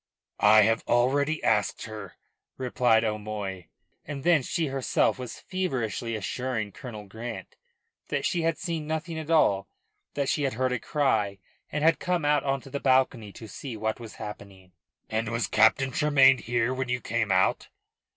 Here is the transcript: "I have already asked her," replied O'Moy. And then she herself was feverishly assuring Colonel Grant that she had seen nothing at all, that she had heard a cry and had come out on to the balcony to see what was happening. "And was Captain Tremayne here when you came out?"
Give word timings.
"I 0.47 0.63
have 0.63 0.83
already 0.87 1.43
asked 1.43 1.83
her," 1.83 2.15
replied 2.57 3.03
O'Moy. 3.03 3.67
And 4.03 4.23
then 4.23 4.41
she 4.41 4.65
herself 4.65 5.19
was 5.19 5.39
feverishly 5.41 6.15
assuring 6.15 6.71
Colonel 6.71 7.05
Grant 7.05 7.55
that 8.07 8.25
she 8.25 8.41
had 8.41 8.57
seen 8.57 8.87
nothing 8.87 9.19
at 9.19 9.29
all, 9.29 9.67
that 10.15 10.27
she 10.27 10.41
had 10.41 10.53
heard 10.53 10.71
a 10.73 10.79
cry 10.79 11.37
and 11.71 11.83
had 11.83 11.99
come 11.99 12.25
out 12.25 12.43
on 12.43 12.61
to 12.61 12.71
the 12.71 12.79
balcony 12.79 13.31
to 13.33 13.47
see 13.47 13.77
what 13.77 13.99
was 13.99 14.15
happening. 14.15 14.71
"And 15.07 15.29
was 15.29 15.45
Captain 15.45 15.91
Tremayne 15.91 16.39
here 16.39 16.73
when 16.73 16.89
you 16.89 16.99
came 16.99 17.31
out?" 17.31 17.67